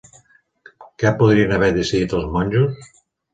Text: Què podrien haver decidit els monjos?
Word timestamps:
Què 1.03 1.11
podrien 1.19 1.53
haver 1.59 1.69
decidit 1.77 2.17
els 2.21 2.27
monjos? 2.39 2.91